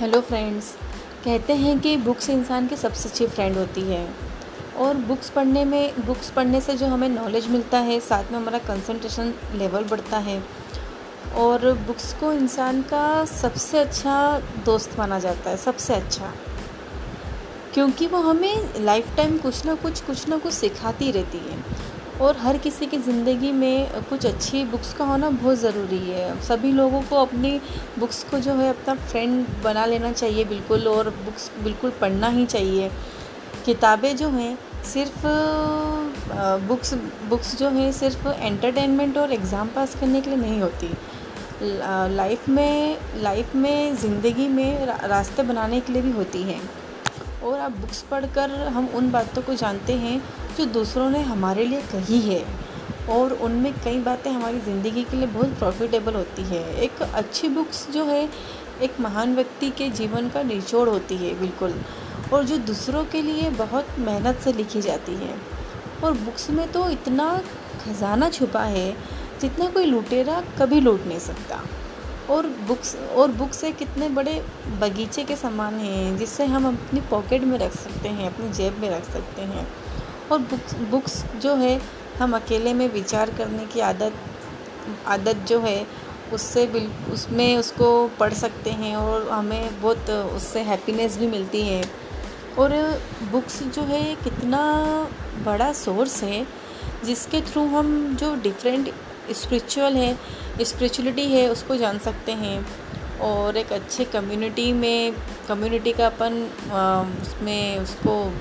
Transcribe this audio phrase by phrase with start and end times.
[0.00, 0.76] Hello friends,
[1.24, 4.08] कहते हैं कि बुक्स इंसान की सबसे अच्छी फ्रेंड होती है।
[4.78, 8.58] और बुक्स पढ़ने में, बुक्स पढ़ने से जो हमें नॉलेज मिलता है, साथ में हमारा
[8.58, 10.44] कंसंट्रेशन लेवल बढ़ता है।
[11.36, 16.34] और बुक्स को इंसान का सबसे अच्छा दोस्त माना जाता है, सबसे अच्छा।
[17.74, 21.58] क्योंकि वो हमें लाइफ टाइम कुछ ना कुछ कुछ ना कुछ सिखाती रहती है।
[22.20, 26.70] और हर किसी की ज़िंदगी में कुछ अच्छी बुक्स का होना बहुत ज़रूरी है। सभी
[26.72, 27.60] लोगों को अपनी
[27.98, 32.46] बुक्स को जो है अपना फ्रेंड बना लेना चाहिए बिल्कुल और बुक्स बिल्कुल पढ़ना ही
[32.46, 32.90] चाहिए।
[33.64, 35.26] किताबें जो हैं सिर्फ़
[36.68, 36.94] बुक्स
[37.28, 40.90] बुक्स जो हैं सिर्फ़ एंटरटेनमेंट और एग्ज़ाम पास करने के लिए नहीं होती।
[42.14, 46.60] लाइफ में लाइफ में ज़िंदगी में रास्ते बनाने के लिए भी होती हैं।
[47.44, 50.20] और अब बुक्स पढ़कर हम उन बातों को जानते हैं
[50.56, 52.44] जो दूसरों ने हमारे लिए कही है
[53.10, 57.90] और उनमें कई बातें हमारी ज़िंदगी के लिए बहुत प्रॉफिटेबल होती है। एक अच्छी बुक्स
[57.90, 58.28] जो है,
[58.82, 61.74] एक महान व्यक्ति के जीवन का निचोड़ होती है, बिल्कुल।
[62.32, 65.36] और जो दूसरों के लिए बहुत मेहनत से लिखी जाती है।
[66.04, 67.42] और बुक्स में तो इतना
[67.84, 68.90] खजाना छुपा है,
[69.40, 71.62] जितना कोई लुटेरा कभी लूट नहीं सकता।
[72.30, 74.44] और बुक्स और बुक्स एक कितने बड़े
[74.80, 78.90] बगीचे के समान हैं, जिससे हम अपनी पॉकेट में रख सकते हैं, अपनी जेब में
[78.90, 79.66] रख सकते हैं।
[80.32, 81.80] और बुक्स बुक्स जो है,
[82.18, 84.14] हम अकेले में विचार करने की आदत
[85.06, 85.86] आदत जो है,
[86.32, 91.84] उससे बिल, उसमें उसको पढ़ सकते हैं और हमें बहुत उससे हैप्पीनेस भी मिलती है।
[92.58, 92.72] और
[93.32, 94.62] बुक्स जो है, कितना
[95.44, 96.46] बड़ा सोर्स है,
[97.04, 98.90] जिसके थ्रू हम जो डिफरेंट
[99.32, 100.18] स्पिरिचुअल है
[100.60, 102.66] स्पिरिचुअलिटी है, उसको जान सकते हैं।
[103.20, 105.12] और एक अच्छे कम्युनिटी में
[105.48, 106.42] कम्युनिटी का अपन
[107.22, 108.34] उसमें उसको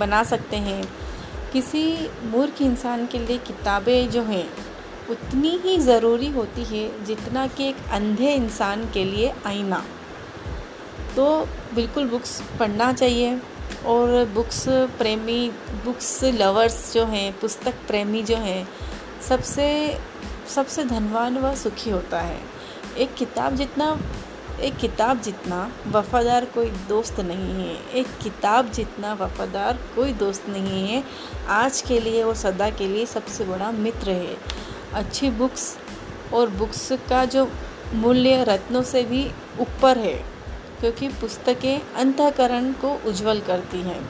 [0.00, 0.82] बना सकते हैं।
[1.52, 1.84] किसी
[2.24, 4.48] मूर्ख इंसान के लिए किताबें जो हैं,
[5.10, 9.82] उतनी ही ज़रूरी होती है जितना कि एक अंधे इंसान के लिए आईना।
[11.16, 11.24] तो
[11.74, 13.40] बिल्कुल बुक्स पढ़ना चाहिए
[13.86, 14.64] और बुक्स
[14.98, 15.50] प्रेमी,
[15.84, 18.68] बुक्स लवर्स जो हैं, पुस्तक प्रेमी जो हैं,
[19.28, 19.66] सबसे
[20.54, 22.40] सबसे धनवान व सुखी होता है।
[22.98, 23.90] एक किताब जितना
[24.60, 30.86] एक किताब जितना वफ़ादार कोई दोस्त नहीं है, एक किताब जितना वफ़ादार कोई दोस्त नहीं
[30.88, 31.02] है,
[31.48, 34.36] आज के लिए और सदा के लिए सबसे बड़ा मित्र है।
[34.94, 35.76] अच्छी बुक्स
[36.34, 37.48] और बुक्स का जो
[37.94, 39.24] मूल्य रत्नों से भी
[39.60, 40.14] ऊपर है,
[40.80, 44.00] क्योंकि पुस्तकें अंतकरण को उज्जवल करती हैं।